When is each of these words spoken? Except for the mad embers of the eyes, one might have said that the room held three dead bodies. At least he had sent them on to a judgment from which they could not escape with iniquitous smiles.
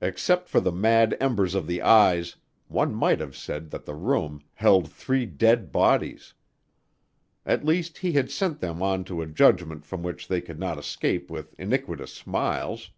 Except 0.00 0.48
for 0.48 0.58
the 0.60 0.72
mad 0.72 1.16
embers 1.20 1.54
of 1.54 1.68
the 1.68 1.80
eyes, 1.80 2.34
one 2.66 2.92
might 2.92 3.20
have 3.20 3.36
said 3.36 3.70
that 3.70 3.84
the 3.84 3.94
room 3.94 4.42
held 4.54 4.90
three 4.90 5.26
dead 5.26 5.70
bodies. 5.70 6.34
At 7.46 7.64
least 7.64 7.98
he 7.98 8.10
had 8.10 8.32
sent 8.32 8.58
them 8.58 8.82
on 8.82 9.04
to 9.04 9.22
a 9.22 9.28
judgment 9.28 9.84
from 9.86 10.02
which 10.02 10.26
they 10.26 10.40
could 10.40 10.58
not 10.58 10.76
escape 10.80 11.30
with 11.30 11.54
iniquitous 11.56 12.12
smiles. 12.12 12.90